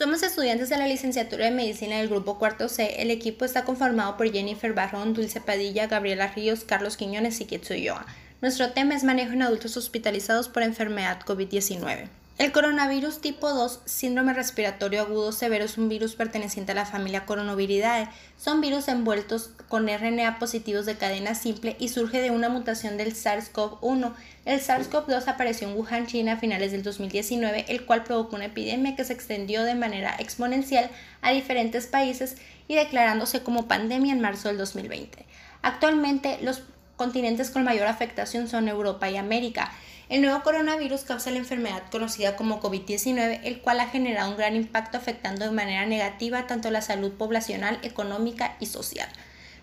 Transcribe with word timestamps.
Somos 0.00 0.22
estudiantes 0.22 0.70
de 0.70 0.78
la 0.78 0.86
licenciatura 0.86 1.44
de 1.44 1.50
Medicina 1.50 1.98
del 1.98 2.08
Grupo 2.08 2.38
Cuarto 2.38 2.70
C. 2.70 3.02
El 3.02 3.10
equipo 3.10 3.44
está 3.44 3.66
conformado 3.66 4.16
por 4.16 4.32
Jennifer 4.32 4.72
Barrón, 4.72 5.12
Dulce 5.12 5.42
Padilla, 5.42 5.88
Gabriela 5.88 6.28
Ríos, 6.28 6.64
Carlos 6.64 6.96
Quiñones 6.96 7.38
y 7.42 7.44
Kitsuyoa. 7.44 8.06
Nuestro 8.40 8.70
tema 8.70 8.94
es 8.94 9.04
manejo 9.04 9.34
en 9.34 9.42
adultos 9.42 9.76
hospitalizados 9.76 10.48
por 10.48 10.62
enfermedad 10.62 11.20
COVID-19. 11.26 12.08
El 12.40 12.52
coronavirus 12.52 13.20
tipo 13.20 13.50
2, 13.50 13.82
síndrome 13.84 14.32
respiratorio 14.32 15.02
agudo 15.02 15.30
severo, 15.30 15.66
es 15.66 15.76
un 15.76 15.90
virus 15.90 16.14
perteneciente 16.14 16.72
a 16.72 16.74
la 16.74 16.86
familia 16.86 17.26
Coronaviridae. 17.26 18.08
Son 18.38 18.62
virus 18.62 18.88
envueltos 18.88 19.50
con 19.68 19.86
RNA 19.86 20.38
positivos 20.38 20.86
de 20.86 20.96
cadena 20.96 21.34
simple 21.34 21.76
y 21.78 21.88
surge 21.88 22.22
de 22.22 22.30
una 22.30 22.48
mutación 22.48 22.96
del 22.96 23.14
SARS-CoV-1. 23.14 24.14
El 24.46 24.58
SARS-CoV-2 24.58 25.28
apareció 25.28 25.68
en 25.68 25.76
Wuhan, 25.76 26.06
China 26.06 26.32
a 26.32 26.36
finales 26.38 26.72
del 26.72 26.82
2019, 26.82 27.66
el 27.68 27.84
cual 27.84 28.04
provocó 28.04 28.36
una 28.36 28.46
epidemia 28.46 28.96
que 28.96 29.04
se 29.04 29.12
extendió 29.12 29.62
de 29.64 29.74
manera 29.74 30.16
exponencial 30.18 30.88
a 31.20 31.32
diferentes 31.32 31.88
países 31.88 32.38
y 32.68 32.74
declarándose 32.74 33.42
como 33.42 33.68
pandemia 33.68 34.14
en 34.14 34.22
marzo 34.22 34.48
del 34.48 34.56
2020. 34.56 35.26
Actualmente, 35.60 36.38
los 36.40 36.62
continentes 36.96 37.50
con 37.50 37.64
mayor 37.64 37.86
afectación 37.86 38.48
son 38.48 38.66
Europa 38.68 39.10
y 39.10 39.18
América. 39.18 39.72
El 40.10 40.22
nuevo 40.22 40.42
coronavirus 40.42 41.02
causa 41.02 41.30
la 41.30 41.38
enfermedad 41.38 41.84
conocida 41.88 42.34
como 42.34 42.60
COVID-19, 42.60 43.42
el 43.44 43.60
cual 43.60 43.78
ha 43.78 43.86
generado 43.86 44.32
un 44.32 44.36
gran 44.36 44.56
impacto 44.56 44.98
afectando 44.98 45.44
de 45.44 45.52
manera 45.52 45.86
negativa 45.86 46.48
tanto 46.48 46.68
la 46.72 46.82
salud 46.82 47.12
poblacional, 47.12 47.78
económica 47.82 48.56
y 48.58 48.66
social. 48.66 49.08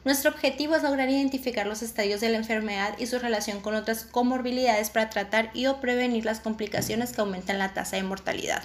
Nuestro 0.05 0.31
objetivo 0.31 0.77
es 0.77 0.83
lograr 0.83 1.09
identificar 1.09 1.67
los 1.67 1.81
estadios 1.81 2.21
de 2.21 2.29
la 2.29 2.37
enfermedad 2.37 2.97
y 2.97 3.07
su 3.07 3.19
relación 3.19 3.59
con 3.59 3.75
otras 3.75 4.05
comorbilidades 4.05 4.89
para 4.89 5.09
tratar 5.09 5.51
y 5.53 5.65
o 5.65 5.81
prevenir 5.81 6.23
las 6.23 6.39
complicaciones 6.39 7.11
que 7.11 7.19
aumentan 7.19 7.59
la 7.59 7.73
tasa 7.73 7.97
de 7.97 8.03
mortalidad. 8.03 8.63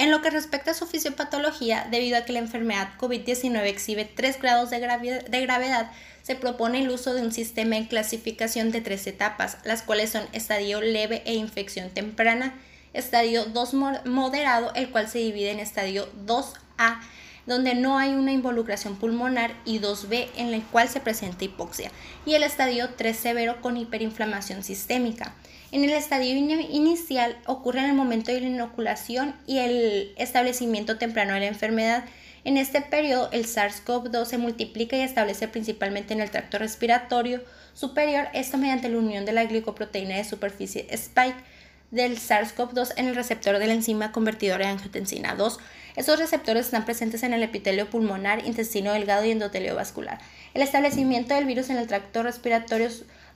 En 0.00 0.10
lo 0.10 0.22
que 0.22 0.30
respecta 0.30 0.70
a 0.70 0.74
su 0.74 0.86
fisiopatología, 0.86 1.86
debido 1.90 2.16
a 2.16 2.22
que 2.22 2.32
la 2.32 2.38
enfermedad 2.38 2.88
COVID-19 2.98 3.64
exhibe 3.66 4.06
tres 4.06 4.40
grados 4.40 4.70
de, 4.70 4.78
gravedad, 4.78 5.90
se 6.22 6.36
propone 6.36 6.80
el 6.80 6.88
uso 6.88 7.12
de 7.12 7.20
un 7.20 7.32
sistema 7.32 7.76
de 7.76 7.86
clasificación 7.86 8.70
de 8.72 8.80
tres 8.80 9.06
etapas, 9.06 9.58
las 9.62 9.82
cuales 9.82 10.08
son 10.08 10.22
estadio 10.32 10.80
leve 10.80 11.22
e 11.26 11.34
infección 11.34 11.90
temprana, 11.90 12.54
estadio 12.94 13.44
2 13.44 13.74
moderado, 14.06 14.72
el 14.74 14.88
cual 14.88 15.06
se 15.06 15.18
divide 15.18 15.50
en 15.50 15.60
estadio 15.60 16.08
2A, 16.24 17.00
donde 17.46 17.74
no 17.74 17.98
hay 17.98 18.10
una 18.10 18.32
involucración 18.32 18.96
pulmonar, 18.96 19.52
y 19.64 19.78
2B, 19.78 20.28
en 20.36 20.54
el 20.54 20.62
cual 20.62 20.88
se 20.88 21.00
presenta 21.00 21.44
hipoxia, 21.44 21.90
y 22.26 22.34
el 22.34 22.42
estadio 22.42 22.90
3 22.96 23.16
severo 23.16 23.60
con 23.60 23.76
hiperinflamación 23.76 24.62
sistémica. 24.62 25.34
En 25.72 25.84
el 25.84 25.90
estadio 25.90 26.34
inicial 26.34 27.36
ocurre 27.46 27.78
en 27.78 27.86
el 27.86 27.94
momento 27.94 28.32
de 28.32 28.40
la 28.40 28.48
inoculación 28.48 29.36
y 29.46 29.58
el 29.58 30.12
establecimiento 30.16 30.98
temprano 30.98 31.34
de 31.34 31.40
la 31.40 31.46
enfermedad. 31.46 32.04
En 32.42 32.56
este 32.56 32.80
periodo, 32.80 33.28
el 33.32 33.44
SARS-CoV-2 33.46 34.24
se 34.24 34.38
multiplica 34.38 34.96
y 34.96 35.02
establece 35.02 35.46
principalmente 35.46 36.12
en 36.12 36.20
el 36.20 36.30
tracto 36.30 36.58
respiratorio 36.58 37.42
superior, 37.74 38.28
esto 38.34 38.58
mediante 38.58 38.88
la 38.88 38.98
unión 38.98 39.24
de 39.24 39.32
la 39.32 39.44
glicoproteína 39.44 40.16
de 40.16 40.24
superficie 40.24 40.86
spike 40.90 41.36
del 41.92 42.18
SARS-CoV-2 42.18 42.94
en 42.96 43.06
el 43.06 43.14
receptor 43.14 43.58
de 43.58 43.66
la 43.66 43.74
enzima 43.74 44.10
convertidora 44.10 44.66
de 44.66 44.72
angiotensina 44.72 45.34
2. 45.34 45.58
Estos 45.96 46.18
receptores 46.18 46.66
están 46.66 46.84
presentes 46.84 47.22
en 47.22 47.32
el 47.32 47.42
epitelio 47.42 47.90
pulmonar, 47.90 48.46
intestino 48.46 48.92
delgado 48.92 49.24
y 49.24 49.30
endotelio 49.30 49.74
vascular. 49.74 50.18
El 50.54 50.62
establecimiento 50.62 51.34
del 51.34 51.46
virus 51.46 51.70
en 51.70 51.78
el 51.78 51.86
tracto 51.86 52.22
respiratorio 52.22 52.88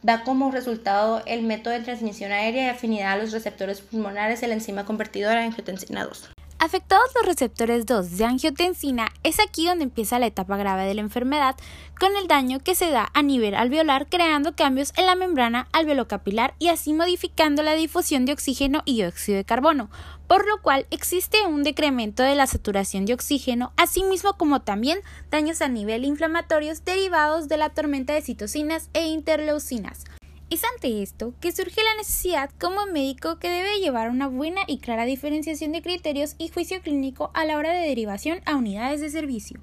da 0.02 0.22
como 0.22 0.50
resultado 0.50 1.22
el 1.26 1.42
método 1.42 1.74
de 1.74 1.80
transmisión 1.80 2.30
aérea 2.30 2.66
y 2.66 2.68
afinidad 2.68 3.12
a 3.12 3.16
los 3.16 3.32
receptores 3.32 3.80
pulmonares 3.80 4.40
de 4.40 4.48
la 4.48 4.54
enzima 4.54 4.84
convertidora 4.84 5.40
de 5.40 5.46
angiotensina 5.46 6.04
2. 6.04 6.33
Afectados 6.64 7.10
los 7.14 7.26
receptores 7.26 7.84
2 7.84 8.16
de 8.16 8.24
angiotensina, 8.24 9.12
es 9.22 9.38
aquí 9.38 9.66
donde 9.66 9.84
empieza 9.84 10.18
la 10.18 10.28
etapa 10.28 10.56
grave 10.56 10.86
de 10.86 10.94
la 10.94 11.02
enfermedad, 11.02 11.56
con 12.00 12.16
el 12.16 12.26
daño 12.26 12.58
que 12.58 12.74
se 12.74 12.88
da 12.88 13.10
a 13.12 13.20
nivel 13.20 13.54
alveolar, 13.54 14.06
creando 14.06 14.56
cambios 14.56 14.94
en 14.96 15.04
la 15.04 15.14
membrana 15.14 15.68
alveolocapilar 15.72 16.54
y 16.58 16.68
así 16.68 16.94
modificando 16.94 17.62
la 17.62 17.74
difusión 17.74 18.24
de 18.24 18.32
oxígeno 18.32 18.80
y 18.86 18.94
dióxido 18.94 19.36
de 19.36 19.44
carbono, 19.44 19.90
por 20.26 20.48
lo 20.48 20.62
cual 20.62 20.86
existe 20.90 21.46
un 21.46 21.64
decremento 21.64 22.22
de 22.22 22.34
la 22.34 22.46
saturación 22.46 23.04
de 23.04 23.12
oxígeno, 23.12 23.74
así 23.76 24.02
mismo 24.02 24.38
como 24.38 24.62
también 24.62 25.00
daños 25.30 25.60
a 25.60 25.68
nivel 25.68 26.06
inflamatorios 26.06 26.82
derivados 26.82 27.46
de 27.46 27.58
la 27.58 27.74
tormenta 27.74 28.14
de 28.14 28.22
citocinas 28.22 28.88
e 28.94 29.08
interleucinas. 29.08 30.04
Es 30.50 30.62
ante 30.64 31.02
esto 31.02 31.34
que 31.40 31.52
surge 31.52 31.82
la 31.82 31.96
necesidad 31.96 32.50
como 32.60 32.86
médico 32.86 33.38
que 33.38 33.48
debe 33.48 33.80
llevar 33.80 34.10
una 34.10 34.28
buena 34.28 34.60
y 34.66 34.78
clara 34.78 35.04
diferenciación 35.04 35.72
de 35.72 35.82
criterios 35.82 36.34
y 36.38 36.48
juicio 36.48 36.80
clínico 36.82 37.30
a 37.34 37.44
la 37.44 37.56
hora 37.56 37.72
de 37.72 37.88
derivación 37.88 38.40
a 38.44 38.56
unidades 38.56 39.00
de 39.00 39.10
servicio. 39.10 39.60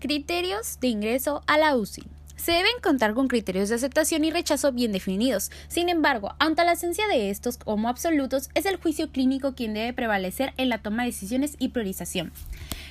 Criterios 0.00 0.78
de 0.80 0.88
ingreso 0.88 1.42
a 1.46 1.58
la 1.58 1.76
UCI. 1.76 2.02
Se 2.36 2.52
deben 2.52 2.80
contar 2.82 3.14
con 3.14 3.26
criterios 3.26 3.68
de 3.68 3.74
aceptación 3.74 4.24
y 4.24 4.30
rechazo 4.30 4.72
bien 4.72 4.92
definidos. 4.92 5.50
Sin 5.66 5.88
embargo, 5.88 6.34
ante 6.38 6.64
la 6.64 6.72
esencia 6.72 7.08
de 7.08 7.30
estos 7.30 7.56
como 7.56 7.88
absolutos, 7.88 8.48
es 8.54 8.64
el 8.64 8.76
juicio 8.76 9.10
clínico 9.10 9.54
quien 9.54 9.74
debe 9.74 9.92
prevalecer 9.92 10.54
en 10.56 10.68
la 10.68 10.78
toma 10.78 11.02
de 11.02 11.10
decisiones 11.10 11.56
y 11.58 11.70
priorización. 11.70 12.32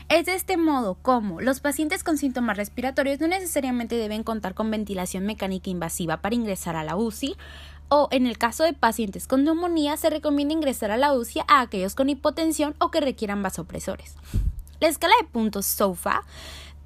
Es 0.09 0.25
de 0.25 0.35
este 0.35 0.55
modo 0.55 0.95
como 0.95 1.41
los 1.41 1.59
pacientes 1.59 2.01
con 2.01 2.17
síntomas 2.17 2.55
respiratorios 2.55 3.19
no 3.19 3.27
necesariamente 3.27 3.97
deben 3.97 4.23
contar 4.23 4.53
con 4.53 4.71
ventilación 4.71 5.25
mecánica 5.25 5.69
invasiva 5.69 6.21
para 6.21 6.33
ingresar 6.33 6.77
a 6.77 6.85
la 6.85 6.95
UCI, 6.95 7.35
o 7.89 8.07
en 8.11 8.25
el 8.25 8.37
caso 8.37 8.63
de 8.63 8.71
pacientes 8.71 9.27
con 9.27 9.43
neumonía 9.43 9.97
se 9.97 10.09
recomienda 10.09 10.53
ingresar 10.53 10.91
a 10.91 10.97
la 10.97 11.13
UCI 11.13 11.41
a 11.49 11.59
aquellos 11.59 11.93
con 11.93 12.07
hipotensión 12.07 12.73
o 12.79 12.89
que 12.89 13.01
requieran 13.01 13.43
vasopresores. 13.43 14.15
La 14.79 14.87
escala 14.87 15.13
de 15.19 15.27
puntos 15.27 15.65
SOFA 15.65 16.23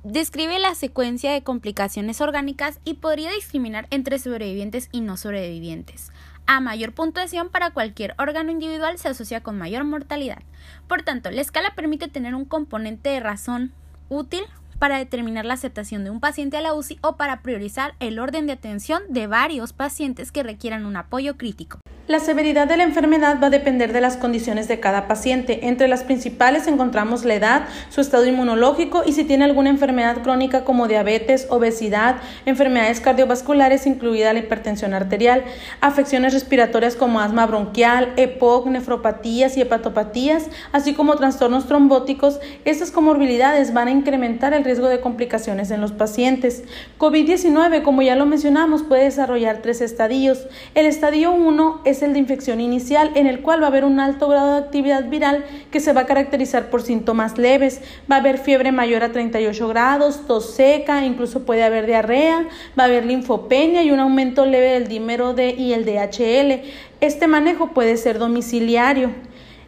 describe 0.04 0.58
la 0.58 0.74
secuencia 0.74 1.32
de 1.32 1.44
complicaciones 1.44 2.22
orgánicas 2.22 2.80
y 2.86 2.96
podría 2.96 3.32
discriminar 3.32 3.86
entre 3.92 4.18
sobrevivientes 4.18 4.90
y 4.92 5.02
no 5.02 5.16
sobrevivientes. 5.16 6.12
A 6.46 6.60
mayor 6.60 6.94
puntuación 6.94 7.50
para 7.50 7.72
cualquier 7.72 8.14
órgano 8.18 8.52
individual 8.52 8.98
se 8.98 9.10
asocia 9.10 9.42
con 9.42 9.58
mayor 9.58 9.84
mortalidad. 9.84 10.42
Por 10.88 11.04
tanto, 11.04 11.32
la 11.32 11.42
escala 11.42 11.76
permite 11.76 12.08
tener 12.08 12.36
un 12.36 12.46
componente 12.46 13.10
de 13.10 13.20
razón 13.20 13.74
útil 14.10 14.44
para 14.82 14.98
determinar 14.98 15.46
la 15.46 15.54
aceptación 15.54 16.04
de 16.04 16.10
un 16.10 16.20
paciente 16.20 16.58
a 16.58 16.62
la 16.62 16.74
UCI 16.74 16.98
o 17.04 17.16
para 17.16 17.44
priorizar 17.44 17.94
el 18.00 18.18
orden 18.18 18.48
de 18.48 18.54
atención 18.54 19.04
de 19.10 19.28
varios 19.28 19.74
pacientes 19.74 20.32
que 20.32 20.42
requieran 20.42 20.88
un 20.88 20.96
apoyo 20.96 21.38
crítico. 21.38 21.78
La 22.08 22.20
severidad 22.20 22.68
de 22.68 22.78
la 22.78 22.84
enfermedad 22.84 23.38
va 23.42 23.48
a 23.48 23.52
depender 23.52 23.94
de 23.94 24.02
las 24.02 24.18
condiciones 24.18 24.68
de 24.68 24.80
cada 24.80 25.08
paciente. 25.08 25.68
Entre 25.68 25.88
las 25.88 26.04
principales 26.04 26.66
encontramos 26.66 27.24
la 27.24 27.36
edad, 27.36 27.68
su 27.90 28.02
estado 28.02 28.26
inmunológico 28.26 29.04
y 29.06 29.14
si 29.14 29.24
tiene 29.24 29.46
alguna 29.46 29.70
enfermedad 29.70 30.24
crónica 30.24 30.66
como 30.66 30.88
diabetes, 30.88 31.46
obesidad, 31.52 32.18
enfermedades 32.48 33.00
cardiovasculares, 33.00 33.86
incluida 33.86 34.34
la 34.34 34.40
hipertensión 34.40 34.96
arterial, 34.96 35.44
afecciones 35.80 36.34
respiratorias 36.34 36.96
como 36.96 37.22
asma 37.22 37.46
bronquial, 37.46 38.14
EPOC, 38.18 38.66
nefropatías 38.66 39.56
y 39.56 39.62
hepatopatías, 39.62 40.48
así 40.72 40.96
como 40.96 41.16
trastornos 41.16 41.68
trombóticos. 41.68 42.40
Estas 42.66 42.90
comorbilidades 42.90 43.74
van 43.74 43.88
a 43.88 43.92
incrementar 43.92 44.54
el 44.54 44.64
riesgo 44.64 44.71
de 44.80 45.00
complicaciones 45.00 45.72
en 45.72 45.82
los 45.82 45.92
pacientes. 45.92 46.64
COVID-19, 46.98 47.84
como 47.84 48.02
ya 48.02 48.16
lo 48.16 48.26
mencionamos, 48.26 48.84
puede 48.84 49.04
desarrollar 49.04 49.62
tres 49.62 49.82
estadios. 49.82 50.48
El 50.76 50.86
estadio 50.86 51.32
1 51.32 51.82
es 51.86 52.02
el 52.02 52.14
de 52.14 52.20
infección 52.20 52.62
inicial, 52.62 53.12
en 53.16 53.28
el 53.28 53.42
cual 53.42 53.62
va 53.62 53.66
a 53.66 53.70
haber 53.70 53.84
un 53.84 54.00
alto 54.00 54.28
grado 54.28 54.54
de 54.54 54.60
actividad 54.60 55.10
viral 55.10 55.46
que 55.72 55.80
se 55.80 55.94
va 55.94 56.02
a 56.02 56.06
caracterizar 56.06 56.70
por 56.70 56.82
síntomas 56.82 57.38
leves. 57.38 57.82
Va 58.10 58.16
a 58.16 58.20
haber 58.20 58.38
fiebre 58.38 58.72
mayor 58.72 59.04
a 59.04 59.12
38 59.12 59.68
grados, 59.68 60.26
tos 60.28 60.52
seca, 60.52 61.06
incluso 61.06 61.44
puede 61.44 61.64
haber 61.64 61.86
diarrea, 61.86 62.48
va 62.80 62.84
a 62.84 62.88
haber 62.88 63.06
linfopenia 63.06 63.84
y 63.84 63.92
un 63.92 64.00
aumento 64.00 64.46
leve 64.46 64.72
del 64.72 64.88
dímero 64.88 65.34
D 65.34 65.56
y 65.58 65.74
el 65.74 65.86
DHL. 65.86 66.62
Este 67.02 67.28
manejo 67.28 67.74
puede 67.74 67.98
ser 67.98 68.20
domiciliario. 68.20 69.12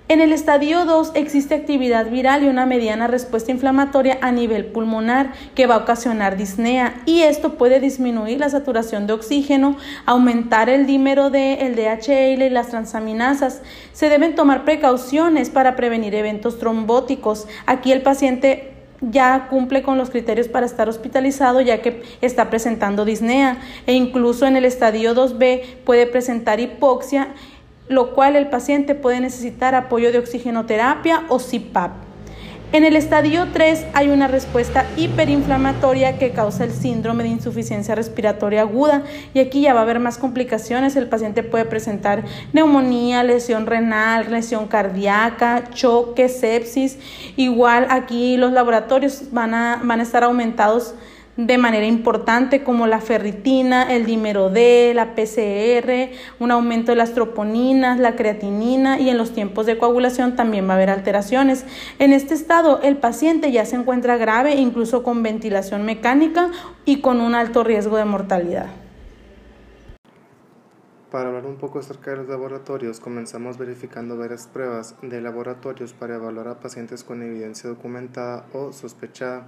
En 0.10 0.20
el 0.20 0.34
estadio 0.34 0.84
2 0.84 1.14
existe 1.16 1.56
actividad 1.56 2.10
viral 2.10 2.44
y 2.44 2.50
una 2.50 2.66
mediana 2.66 3.08
respuesta 3.08 3.52
inflamatoria 3.52 4.18
a 4.22 4.34
nivel 4.34 4.66
pulmonar 4.66 5.32
que 5.56 5.66
va 5.66 5.76
a 5.76 5.78
ocasionar 5.80 6.36
disnea 6.36 7.02
y 7.06 7.22
esto 7.22 7.54
puede 7.58 7.80
disminuir 7.80 8.38
la 8.42 8.50
saturación 8.50 9.08
de 9.08 9.14
oxígeno, 9.14 9.78
aumentar 10.06 10.70
el 10.70 10.86
dímero 10.88 11.30
D, 11.30 11.66
el 11.66 11.78
DHL 11.78 12.44
y 12.44 12.50
las 12.50 12.68
transaminasas. 12.68 13.62
Se 13.94 14.10
deben 14.10 14.36
tomar 14.36 14.66
precauciones 14.66 15.50
para 15.50 15.78
prevenir 15.78 16.14
eventos 16.16 16.60
trombóticos. 16.60 17.48
Aquí 17.66 17.94
el 17.94 18.02
paciente 18.02 18.74
ya 19.00 19.48
cumple 19.50 19.84
con 19.84 19.98
los 19.98 20.10
criterios 20.10 20.50
para 20.50 20.66
estar 20.66 20.90
hospitalizado 20.90 21.62
ya 21.62 21.82
que 21.82 22.04
está 22.22 22.50
presentando 22.50 23.06
disnea 23.06 23.58
e 23.88 23.94
incluso 23.94 24.46
en 24.48 24.58
el 24.58 24.66
estadio 24.66 25.16
2B 25.16 25.62
puede 25.86 26.08
presentar 26.08 26.60
hipoxia 26.60 27.30
lo 27.88 28.14
cual 28.14 28.36
el 28.36 28.48
paciente 28.48 28.96
puede 28.96 29.20
necesitar 29.20 29.76
apoyo 29.76 30.12
de 30.12 30.20
oxigenoterapia 30.20 31.24
o 31.30 31.40
CPAP. 31.40 31.92
En 32.74 32.84
el 32.86 32.96
estadio 32.96 33.50
3 33.54 33.86
hay 33.94 34.10
una 34.10 34.28
respuesta 34.28 34.88
hiperinflamatoria 34.98 36.18
que 36.18 36.32
causa 36.32 36.64
el 36.64 36.72
síndrome 36.72 37.22
de 37.22 37.30
insuficiencia 37.30 37.94
respiratoria 37.94 38.62
aguda 38.62 39.04
y 39.36 39.42
aquí 39.42 39.62
ya 39.62 39.76
va 39.76 39.82
a 39.82 39.84
haber 39.84 40.00
más 40.00 40.18
complicaciones. 40.18 40.96
El 40.96 41.08
paciente 41.08 41.44
puede 41.44 41.66
presentar 41.66 42.24
neumonía, 42.52 43.24
lesión 43.24 43.68
renal, 43.68 44.32
lesión 44.32 44.66
cardíaca, 44.66 45.66
choque, 45.72 46.30
sepsis. 46.30 46.98
Igual 47.38 47.86
aquí 47.92 48.38
los 48.38 48.52
laboratorios 48.52 49.32
van 49.32 49.54
a, 49.54 49.80
van 49.84 50.00
a 50.00 50.04
estar 50.04 50.24
aumentados 50.24 50.96
de 51.38 51.58
manera 51.58 51.86
importante 51.86 52.64
como 52.64 52.86
la 52.86 53.02
ferritina, 53.02 53.92
el 53.92 54.06
dímero 54.06 54.50
D, 54.50 54.94
la 54.94 55.16
PCR, 55.16 56.16
un 56.40 56.52
aumento 56.52 56.92
de 56.92 56.96
las 56.96 57.14
troponinas, 57.14 58.00
la 58.00 58.16
creatinina 58.16 59.00
y 59.00 59.10
en 59.10 59.18
los 59.18 59.34
tiempos 59.34 59.66
de 59.66 59.78
coagulación 59.78 60.36
también 60.36 60.68
va 60.68 60.74
a 60.74 60.76
haber 60.76 60.92
alteraciones. 60.92 61.66
En 61.98 62.14
este 62.14 62.36
estado 62.36 62.82
el 62.84 62.98
paciente 62.98 63.52
ya 63.52 63.66
se 63.66 63.76
encuentra 63.76 64.18
grave 64.18 64.56
incluso 64.56 65.02
con 65.02 65.24
ventilación 65.24 65.86
mecánica 65.86 66.52
y 66.86 67.02
con 67.02 67.20
un 67.20 67.34
alto 67.34 67.64
riesgo 67.64 67.98
de 67.98 68.06
mortalidad. 68.06 68.68
Para 71.10 71.28
hablar 71.28 71.46
un 71.46 71.58
poco 71.58 71.78
acerca 71.78 72.10
de 72.10 72.18
los 72.18 72.28
laboratorios, 72.28 73.00
comenzamos 73.00 73.60
verificando 73.60 74.18
varias 74.18 74.48
pruebas 74.48 74.96
de 75.04 75.22
laboratorios 75.22 75.94
para 75.94 76.16
evaluar 76.16 76.48
a 76.48 76.60
pacientes 76.60 77.04
con 77.04 77.22
evidencia 77.22 77.70
documentada 77.70 78.48
o 78.52 78.72
sospechada. 78.72 79.46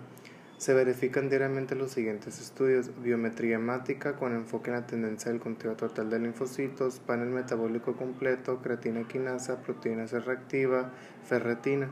Se 0.58 0.74
verifican 0.74 1.30
diariamente 1.30 1.76
los 1.76 1.92
siguientes 1.92 2.40
estudios: 2.40 2.90
biometría 3.04 3.56
hemática 3.56 4.16
con 4.16 4.34
enfoque 4.34 4.70
en 4.70 4.78
la 4.78 4.88
tendencia 4.88 5.30
del 5.30 5.42
conteo 5.42 5.76
total 5.76 6.10
de 6.10 6.20
linfocitos, 6.20 7.00
panel 7.00 7.30
metabólico 7.30 7.98
completo, 7.98 8.62
creatina 8.62 9.06
quinasa, 9.06 9.62
proteína 9.62 10.08
C 10.08 10.20
reactiva, 10.22 10.92
ferretina. 11.26 11.90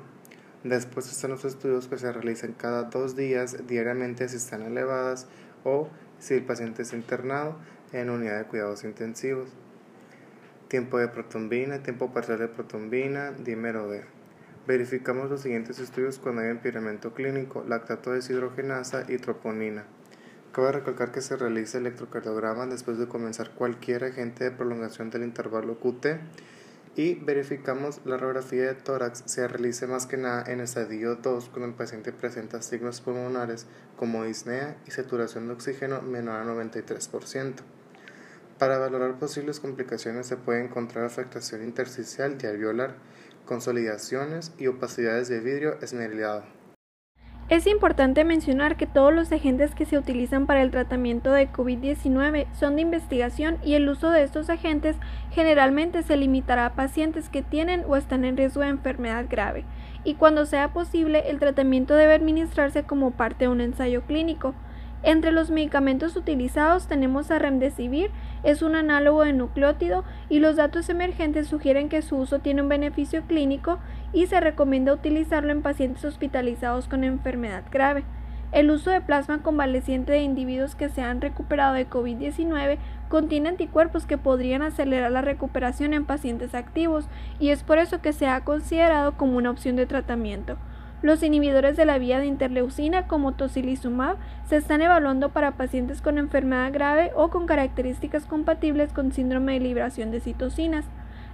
Después 0.63 1.11
están 1.11 1.31
los 1.31 1.43
estudios 1.43 1.89
que 1.89 1.97
se 1.97 2.09
realizan 2.09 2.53
cada 2.53 2.83
dos 2.83 3.17
días 3.17 3.67
diariamente 3.67 4.29
si 4.29 4.37
están 4.37 4.61
elevadas 4.61 5.27
o 5.65 5.89
si 6.19 6.35
el 6.35 6.45
paciente 6.45 6.83
es 6.83 6.93
internado 6.93 7.57
en 7.91 8.09
unidad 8.09 8.39
de 8.39 8.45
cuidados 8.45 8.85
intensivos. 8.85 9.49
Tiempo 10.69 10.99
de 10.99 11.09
protombina, 11.09 11.83
tiempo 11.83 12.13
parcial 12.13 12.39
de 12.39 12.47
protombina, 12.47 13.31
dímero 13.31 13.89
D. 13.89 14.12
Verificamos 14.65 15.29
los 15.29 15.41
siguientes 15.41 15.79
estudios 15.79 16.19
cuando 16.19 16.41
hay 16.41 16.49
empeoramiento 16.49 17.13
clínico, 17.13 17.65
lactato 17.67 18.11
deshidrogenasa 18.11 19.03
y 19.09 19.17
troponina. 19.17 19.83
Cabe 20.53 20.71
recalcar 20.71 21.11
que 21.11 21.19
se 21.19 21.35
realiza 21.35 21.79
electrocardiograma 21.79 22.65
después 22.67 22.97
de 22.97 23.09
comenzar 23.09 23.49
cualquier 23.49 24.05
agente 24.05 24.45
de 24.45 24.51
prolongación 24.51 25.09
del 25.09 25.23
intervalo 25.23 25.79
QT 25.79 26.05
y 26.95 27.15
verificamos 27.15 27.99
la 28.05 28.15
radiografía 28.15 28.67
de 28.67 28.75
tórax 28.75 29.23
se 29.25 29.45
realice 29.49 29.85
más 29.85 30.05
que 30.05 30.15
nada 30.15 30.43
en 30.49 30.61
estadio 30.61 31.15
2 31.15 31.49
cuando 31.49 31.67
el 31.67 31.73
paciente 31.73 32.13
presenta 32.13 32.61
signos 32.61 33.01
pulmonares 33.01 33.65
como 33.97 34.23
disnea 34.23 34.77
y 34.87 34.91
saturación 34.91 35.47
de 35.47 35.55
oxígeno 35.55 36.01
menor 36.03 36.35
a 36.39 36.45
93%. 36.45 37.55
Para 38.59 38.77
valorar 38.77 39.19
posibles 39.19 39.59
complicaciones 39.59 40.27
se 40.27 40.37
puede 40.37 40.63
encontrar 40.63 41.03
afectación 41.03 41.63
intersticial 41.63 42.37
y 42.41 42.45
alveolar, 42.45 42.95
consolidaciones 43.45 44.53
y 44.57 44.67
opacidades 44.67 45.29
de 45.29 45.39
vidrio 45.39 45.79
esmerilado. 45.81 46.43
Es 47.49 47.67
importante 47.67 48.23
mencionar 48.23 48.77
que 48.77 48.87
todos 48.87 49.13
los 49.13 49.31
agentes 49.31 49.75
que 49.75 49.85
se 49.85 49.97
utilizan 49.97 50.47
para 50.47 50.61
el 50.61 50.71
tratamiento 50.71 51.31
de 51.31 51.51
COVID-19 51.51 52.47
son 52.53 52.77
de 52.77 52.81
investigación 52.81 53.57
y 53.63 53.73
el 53.73 53.89
uso 53.89 54.09
de 54.09 54.23
estos 54.23 54.49
agentes 54.49 54.95
generalmente 55.31 56.03
se 56.03 56.15
limitará 56.15 56.67
a 56.67 56.73
pacientes 56.73 57.27
que 57.27 57.41
tienen 57.41 57.83
o 57.87 57.97
están 57.97 58.23
en 58.23 58.37
riesgo 58.37 58.61
de 58.61 58.69
enfermedad 58.69 59.25
grave 59.29 59.65
y 60.03 60.15
cuando 60.15 60.45
sea 60.45 60.73
posible 60.73 61.29
el 61.29 61.39
tratamiento 61.39 61.95
debe 61.95 62.13
administrarse 62.13 62.83
como 62.83 63.11
parte 63.11 63.45
de 63.45 63.49
un 63.49 63.61
ensayo 63.61 64.03
clínico. 64.03 64.53
Entre 65.03 65.33
los 65.33 65.51
medicamentos 65.51 66.15
utilizados 66.15 66.87
tenemos 66.87 67.29
a 67.29 67.37
Remdesivir, 67.37 68.09
es 68.43 68.61
un 68.61 68.73
análogo 68.75 69.25
de 69.25 69.33
nucleótido 69.33 70.05
y 70.29 70.39
los 70.39 70.55
datos 70.55 70.87
emergentes 70.87 71.47
sugieren 71.47 71.89
que 71.89 72.01
su 72.01 72.15
uso 72.15 72.39
tiene 72.39 72.61
un 72.61 72.69
beneficio 72.69 73.23
clínico 73.23 73.79
y 74.13 74.27
se 74.27 74.39
recomienda 74.39 74.93
utilizarlo 74.93 75.51
en 75.51 75.61
pacientes 75.61 76.05
hospitalizados 76.05 76.87
con 76.87 77.03
enfermedad 77.03 77.63
grave. 77.69 78.05
El 78.53 78.71
uso 78.71 78.91
de 78.91 79.01
plasma 79.01 79.39
convaleciente 79.39 80.13
de 80.13 80.21
individuos 80.21 80.75
que 80.75 80.87
se 80.87 81.01
han 81.01 81.19
recuperado 81.19 81.73
de 81.73 81.89
COVID-19 81.89 82.77
contiene 83.09 83.49
anticuerpos 83.49 84.05
que 84.05 84.17
podrían 84.17 84.61
acelerar 84.61 85.11
la 85.11 85.21
recuperación 85.21 85.93
en 85.93 86.05
pacientes 86.05 86.55
activos 86.55 87.07
y 87.39 87.49
es 87.49 87.63
por 87.63 87.77
eso 87.77 87.99
que 87.99 88.13
se 88.13 88.27
ha 88.27 88.41
considerado 88.41 89.17
como 89.17 89.37
una 89.37 89.49
opción 89.49 89.75
de 89.75 89.85
tratamiento. 89.85 90.57
Los 91.03 91.21
inhibidores 91.21 91.75
de 91.75 91.85
la 91.85 91.97
vía 91.97 92.19
de 92.19 92.27
interleucina 92.27 93.07
como 93.07 93.33
tocilizumab 93.33 94.15
se 94.47 94.55
están 94.55 94.81
evaluando 94.81 95.31
para 95.31 95.51
pacientes 95.51 96.01
con 96.01 96.17
enfermedad 96.17 96.71
grave 96.71 97.11
o 97.13 97.27
con 97.27 97.45
características 97.45 98.25
compatibles 98.25 98.93
con 98.93 99.11
síndrome 99.11 99.51
de 99.55 99.59
liberación 99.59 100.11
de 100.11 100.21
citocinas. 100.21 100.85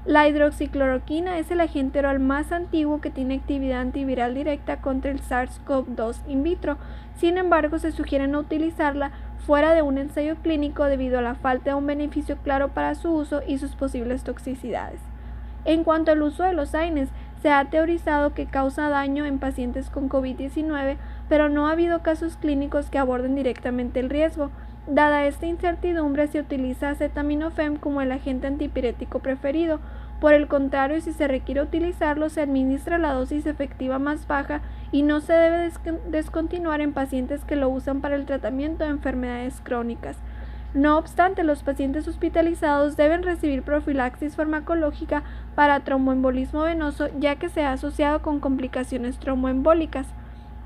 La 0.06 0.28
hidroxicloroquina 0.28 1.38
es 1.38 1.52
el 1.52 1.60
agente 1.60 2.00
oral 2.00 2.20
más 2.20 2.52
antiguo 2.52 3.00
que 3.00 3.12
tiene 3.12 3.36
actividad 3.36 3.82
antiviral 3.82 4.34
directa 4.34 4.82
contra 4.82 5.12
el 5.12 5.22
SARS-CoV-2 5.22 6.16
in 6.28 6.42
vitro. 6.42 6.78
Sin 7.18 7.38
embargo, 7.38 7.78
se 7.78 7.92
sugiere 7.92 8.28
no 8.28 8.40
utilizarla 8.40 9.12
fuera 9.46 9.76
de 9.76 9.84
un 9.84 10.00
ensayo 10.00 10.38
clínico 10.38 10.86
debido 10.86 11.20
a 11.20 11.22
la 11.22 11.36
falta 11.36 11.72
de 11.72 11.76
un 11.76 11.86
beneficio 11.86 12.38
claro 12.38 12.70
para 12.70 12.96
su 12.96 13.12
uso 13.12 13.42
y 13.46 13.60
sus 13.60 13.76
posibles 13.76 14.24
toxicidades. 14.24 15.00
En 15.66 15.84
cuanto 15.84 16.12
al 16.12 16.22
uso 16.24 16.44
de 16.44 16.54
los 16.54 16.74
AINES, 16.74 17.10
se 17.42 17.50
ha 17.52 17.66
teorizado 17.66 18.34
que 18.34 18.46
causa 18.46 18.90
daño 18.90 19.26
en 19.26 19.40
pacientes 19.40 19.90
con 19.90 20.10
COVID-19, 20.10 20.98
pero 21.30 21.50
no 21.50 21.68
ha 21.68 21.72
habido 21.72 22.02
casos 22.02 22.38
clínicos 22.38 22.90
que 22.90 22.98
aborden 22.98 23.36
directamente 23.36 24.00
el 24.00 24.10
riesgo. 24.10 24.52
Dada 24.88 25.26
esta 25.26 25.46
incertidumbre, 25.46 26.28
se 26.28 26.40
utiliza 26.40 26.90
acetaminofén 26.90 27.78
como 27.78 28.02
el 28.02 28.12
agente 28.12 28.48
antipirético 28.48 29.20
preferido. 29.20 29.80
Por 30.20 30.34
el 30.34 30.48
contrario, 30.48 31.00
si 31.00 31.14
se 31.14 31.28
requiere 31.28 31.62
utilizarlo, 31.62 32.30
se 32.30 32.42
administra 32.42 32.98
la 32.98 33.14
dosis 33.14 33.46
efectiva 33.46 34.00
más 34.00 34.28
baja 34.28 34.62
y 34.92 35.04
no 35.04 35.22
se 35.22 35.34
debe 35.34 35.72
descontinuar 36.10 36.82
en 36.82 36.92
pacientes 36.92 37.46
que 37.46 37.56
lo 37.56 37.70
usan 37.70 38.02
para 38.02 38.16
el 38.16 38.26
tratamiento 38.26 38.84
de 38.84 38.90
enfermedades 38.90 39.62
crónicas. 39.62 40.18
No 40.74 41.00
obstante, 41.00 41.44
los 41.44 41.64
pacientes 41.64 42.08
hospitalizados 42.08 42.96
deben 42.96 43.24
recibir 43.24 43.64
profilaxis 43.64 44.36
farmacológica 44.36 45.24
para 45.56 45.80
tromboembolismo 45.80 46.62
venoso 46.62 47.08
ya 47.20 47.38
que 47.38 47.50
se 47.50 47.64
ha 47.64 47.74
asociado 47.74 48.22
con 48.22 48.40
complicaciones 48.40 49.18
tromboembólicas. 49.18 50.06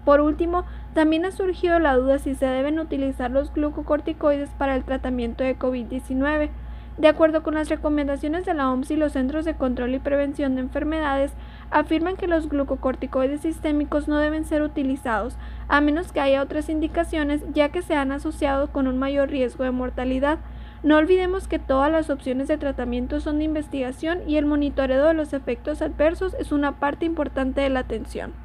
Por 0.03 0.19
último, 0.19 0.65
también 0.93 1.25
ha 1.25 1.31
surgido 1.31 1.79
la 1.79 1.95
duda 1.95 2.19
si 2.19 2.35
se 2.35 2.45
deben 2.45 2.79
utilizar 2.79 3.31
los 3.31 3.53
glucocorticoides 3.53 4.49
para 4.49 4.75
el 4.75 4.83
tratamiento 4.83 5.45
de 5.45 5.57
COVID-19. 5.57 6.49
De 6.97 7.07
acuerdo 7.07 7.41
con 7.41 7.55
las 7.55 7.69
recomendaciones 7.69 8.45
de 8.45 8.53
la 8.53 8.69
OMS 8.71 8.91
y 8.91 8.97
los 8.97 9.13
Centros 9.13 9.45
de 9.45 9.55
Control 9.55 9.95
y 9.95 9.99
Prevención 9.99 10.53
de 10.53 10.61
Enfermedades, 10.61 11.33
afirman 11.71 12.15
que 12.15 12.27
los 12.27 12.49
glucocorticoides 12.49 13.41
sistémicos 13.41 14.07
no 14.07 14.17
deben 14.19 14.45
ser 14.45 14.61
utilizados, 14.61 15.35
a 15.67 15.81
menos 15.81 16.11
que 16.11 16.19
haya 16.19 16.43
otras 16.43 16.69
indicaciones, 16.69 17.41
ya 17.51 17.69
que 17.69 17.81
se 17.81 17.95
han 17.95 18.11
asociado 18.11 18.71
con 18.71 18.85
un 18.85 18.99
mayor 18.99 19.29
riesgo 19.29 19.63
de 19.63 19.71
mortalidad. 19.71 20.37
No 20.83 20.97
olvidemos 20.97 21.47
que 21.47 21.57
todas 21.57 21.91
las 21.91 22.11
opciones 22.11 22.47
de 22.47 22.59
tratamiento 22.59 23.19
son 23.21 23.39
de 23.39 23.45
investigación 23.45 24.19
y 24.27 24.37
el 24.37 24.45
monitoreo 24.45 25.07
de 25.07 25.13
los 25.15 25.33
efectos 25.33 25.81
adversos 25.81 26.35
es 26.35 26.51
una 26.51 26.73
parte 26.73 27.05
importante 27.05 27.61
de 27.61 27.69
la 27.69 27.79
atención. 27.79 28.42